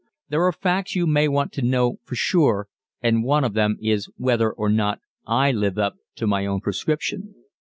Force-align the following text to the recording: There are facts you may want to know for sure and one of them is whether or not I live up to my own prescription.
There 0.29 0.41
are 0.47 0.51
facts 0.51 0.95
you 0.95 1.05
may 1.05 1.27
want 1.27 1.51
to 1.51 1.61
know 1.61 1.99
for 2.05 2.15
sure 2.15 2.67
and 3.03 3.23
one 3.23 3.43
of 3.43 3.53
them 3.53 3.77
is 3.79 4.09
whether 4.17 4.51
or 4.51 4.67
not 4.67 4.97
I 5.27 5.51
live 5.51 5.77
up 5.77 5.97
to 6.15 6.25
my 6.25 6.47
own 6.47 6.59
prescription. 6.61 7.35